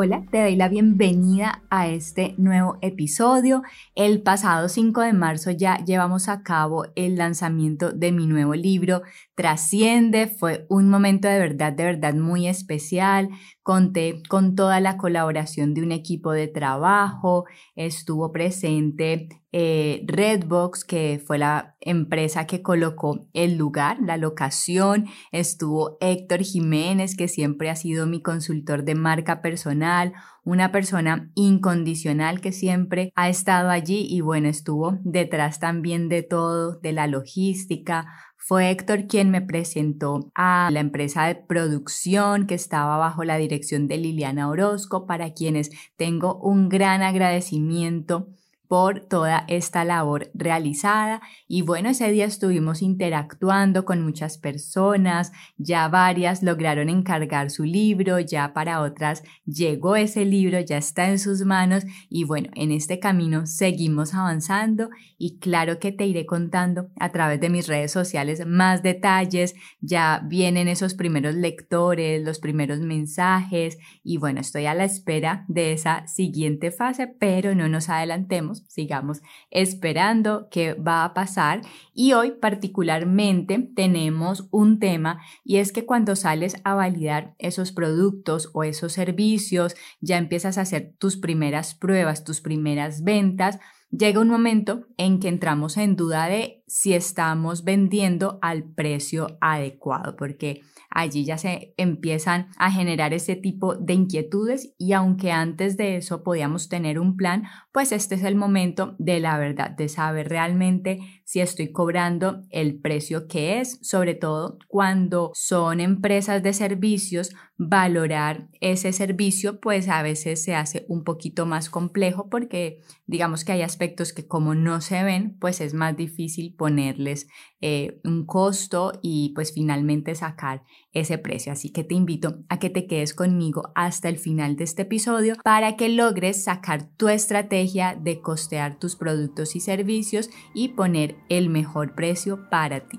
Hola, 0.00 0.24
te 0.30 0.40
doy 0.40 0.54
la 0.54 0.68
bienvenida 0.68 1.64
a 1.70 1.88
este 1.88 2.36
nuevo 2.38 2.78
episodio. 2.82 3.64
El 3.96 4.22
pasado 4.22 4.68
5 4.68 5.00
de 5.00 5.12
marzo 5.12 5.50
ya 5.50 5.78
llevamos 5.84 6.28
a 6.28 6.44
cabo 6.44 6.86
el 6.94 7.16
lanzamiento 7.16 7.90
de 7.90 8.12
mi 8.12 8.28
nuevo 8.28 8.54
libro, 8.54 9.02
Trasciende. 9.38 10.26
Fue 10.26 10.66
un 10.68 10.88
momento 10.88 11.28
de 11.28 11.38
verdad, 11.38 11.72
de 11.72 11.84
verdad 11.84 12.12
muy 12.12 12.48
especial. 12.48 13.28
Conté 13.62 14.20
con 14.28 14.56
toda 14.56 14.80
la 14.80 14.96
colaboración 14.96 15.74
de 15.74 15.82
un 15.84 15.92
equipo 15.92 16.32
de 16.32 16.48
trabajo. 16.48 17.44
Estuvo 17.76 18.32
presente 18.32 19.28
eh, 19.52 20.02
Redbox, 20.06 20.84
que 20.84 21.22
fue 21.24 21.38
la 21.38 21.76
empresa 21.80 22.46
que 22.48 22.62
colocó 22.62 23.28
el 23.32 23.56
lugar, 23.56 23.98
la 24.02 24.16
locación. 24.16 25.06
Estuvo 25.30 25.98
Héctor 26.00 26.40
Jiménez, 26.42 27.16
que 27.16 27.28
siempre 27.28 27.70
ha 27.70 27.76
sido 27.76 28.06
mi 28.06 28.20
consultor 28.20 28.82
de 28.82 28.96
marca 28.96 29.40
personal, 29.40 30.14
una 30.44 30.72
persona 30.72 31.30
incondicional 31.34 32.40
que 32.40 32.52
siempre 32.52 33.12
ha 33.14 33.28
estado 33.28 33.70
allí 33.70 34.06
y 34.10 34.20
bueno, 34.20 34.48
estuvo 34.48 34.98
detrás 35.02 35.60
también 35.60 36.08
de 36.08 36.22
todo, 36.22 36.78
de 36.80 36.92
la 36.92 37.06
logística. 37.06 38.06
Fue 38.38 38.70
Héctor 38.70 39.06
quien 39.08 39.30
me 39.30 39.42
presentó 39.42 40.30
a 40.34 40.70
la 40.72 40.80
empresa 40.80 41.26
de 41.26 41.34
producción 41.34 42.46
que 42.46 42.54
estaba 42.54 42.96
bajo 42.96 43.24
la 43.24 43.36
dirección 43.36 43.88
de 43.88 43.98
Liliana 43.98 44.48
Orozco, 44.48 45.06
para 45.06 45.34
quienes 45.34 45.70
tengo 45.96 46.36
un 46.36 46.68
gran 46.68 47.02
agradecimiento 47.02 48.28
por 48.68 49.00
toda 49.00 49.44
esta 49.48 49.84
labor 49.84 50.30
realizada. 50.34 51.22
Y 51.48 51.62
bueno, 51.62 51.88
ese 51.88 52.10
día 52.12 52.26
estuvimos 52.26 52.82
interactuando 52.82 53.84
con 53.84 54.02
muchas 54.02 54.36
personas, 54.36 55.32
ya 55.56 55.88
varias 55.88 56.42
lograron 56.42 56.90
encargar 56.90 57.50
su 57.50 57.64
libro, 57.64 58.20
ya 58.20 58.52
para 58.52 58.82
otras 58.82 59.22
llegó 59.46 59.96
ese 59.96 60.26
libro, 60.26 60.60
ya 60.60 60.76
está 60.76 61.08
en 61.08 61.18
sus 61.18 61.44
manos 61.44 61.84
y 62.10 62.24
bueno, 62.24 62.50
en 62.54 62.70
este 62.70 63.00
camino 63.00 63.46
seguimos 63.46 64.14
avanzando 64.14 64.90
y 65.16 65.38
claro 65.38 65.78
que 65.78 65.90
te 65.90 66.06
iré 66.06 66.26
contando 66.26 66.90
a 67.00 67.08
través 67.10 67.40
de 67.40 67.48
mis 67.48 67.66
redes 67.66 67.90
sociales 67.90 68.46
más 68.46 68.82
detalles, 68.82 69.54
ya 69.80 70.22
vienen 70.24 70.68
esos 70.68 70.94
primeros 70.94 71.34
lectores, 71.34 72.22
los 72.22 72.38
primeros 72.38 72.80
mensajes 72.80 73.78
y 74.04 74.18
bueno, 74.18 74.40
estoy 74.40 74.66
a 74.66 74.74
la 74.74 74.84
espera 74.84 75.46
de 75.48 75.72
esa 75.72 76.06
siguiente 76.06 76.70
fase, 76.70 77.06
pero 77.06 77.54
no 77.54 77.68
nos 77.68 77.88
adelantemos 77.88 78.57
sigamos 78.68 79.20
esperando 79.50 80.48
qué 80.50 80.74
va 80.74 81.04
a 81.04 81.14
pasar. 81.14 81.62
Y 81.94 82.12
hoy 82.12 82.32
particularmente 82.32 83.70
tenemos 83.74 84.48
un 84.50 84.78
tema 84.78 85.20
y 85.44 85.56
es 85.56 85.72
que 85.72 85.86
cuando 85.86 86.16
sales 86.16 86.56
a 86.64 86.74
validar 86.74 87.34
esos 87.38 87.72
productos 87.72 88.50
o 88.54 88.64
esos 88.64 88.92
servicios, 88.92 89.74
ya 90.00 90.18
empiezas 90.18 90.58
a 90.58 90.62
hacer 90.62 90.94
tus 90.98 91.16
primeras 91.16 91.74
pruebas, 91.74 92.24
tus 92.24 92.40
primeras 92.40 93.02
ventas, 93.02 93.58
llega 93.90 94.20
un 94.20 94.28
momento 94.28 94.86
en 94.96 95.20
que 95.20 95.28
entramos 95.28 95.76
en 95.76 95.96
duda 95.96 96.26
de 96.26 96.57
si 96.68 96.94
estamos 96.94 97.64
vendiendo 97.64 98.38
al 98.42 98.62
precio 98.62 99.38
adecuado, 99.40 100.16
porque 100.16 100.62
allí 100.90 101.24
ya 101.24 101.38
se 101.38 101.74
empiezan 101.76 102.48
a 102.56 102.70
generar 102.70 103.12
ese 103.12 103.36
tipo 103.36 103.74
de 103.74 103.94
inquietudes 103.94 104.74
y 104.78 104.92
aunque 104.92 105.32
antes 105.32 105.76
de 105.76 105.96
eso 105.96 106.22
podíamos 106.22 106.68
tener 106.68 106.98
un 106.98 107.16
plan, 107.16 107.44
pues 107.72 107.92
este 107.92 108.14
es 108.14 108.24
el 108.24 108.36
momento 108.36 108.94
de 108.98 109.20
la 109.20 109.38
verdad, 109.38 109.70
de 109.70 109.88
saber 109.88 110.28
realmente 110.28 111.00
si 111.24 111.40
estoy 111.40 111.72
cobrando 111.72 112.42
el 112.50 112.80
precio 112.80 113.28
que 113.28 113.60
es, 113.60 113.78
sobre 113.82 114.14
todo 114.14 114.58
cuando 114.66 115.30
son 115.34 115.80
empresas 115.80 116.42
de 116.42 116.52
servicios, 116.52 117.30
valorar 117.58 118.48
ese 118.60 118.92
servicio 118.92 119.60
pues 119.60 119.88
a 119.88 120.02
veces 120.02 120.42
se 120.42 120.54
hace 120.54 120.86
un 120.88 121.02
poquito 121.02 121.44
más 121.44 121.68
complejo 121.68 122.28
porque 122.30 122.80
digamos 123.06 123.44
que 123.44 123.52
hay 123.52 123.62
aspectos 123.62 124.12
que 124.12 124.28
como 124.28 124.54
no 124.54 124.80
se 124.80 125.02
ven 125.02 125.36
pues 125.40 125.60
es 125.60 125.74
más 125.74 125.96
difícil 125.96 126.54
ponerles 126.58 127.28
eh, 127.62 128.00
un 128.04 128.26
costo 128.26 128.92
y 129.00 129.32
pues 129.34 129.54
finalmente 129.54 130.14
sacar 130.14 130.64
ese 130.92 131.16
precio. 131.16 131.52
Así 131.52 131.70
que 131.70 131.84
te 131.84 131.94
invito 131.94 132.44
a 132.50 132.58
que 132.58 132.68
te 132.68 132.86
quedes 132.86 133.14
conmigo 133.14 133.72
hasta 133.74 134.10
el 134.10 134.18
final 134.18 134.56
de 134.56 134.64
este 134.64 134.82
episodio 134.82 135.36
para 135.42 135.76
que 135.76 135.88
logres 135.88 136.44
sacar 136.44 136.90
tu 136.98 137.08
estrategia 137.08 137.98
de 137.98 138.20
costear 138.20 138.78
tus 138.78 138.96
productos 138.96 139.56
y 139.56 139.60
servicios 139.60 140.28
y 140.52 140.68
poner 140.68 141.16
el 141.30 141.48
mejor 141.48 141.94
precio 141.94 142.50
para 142.50 142.80
ti. 142.80 142.98